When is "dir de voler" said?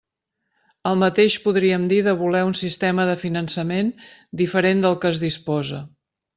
1.91-2.41